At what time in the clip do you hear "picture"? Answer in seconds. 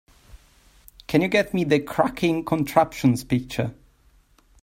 3.23-3.75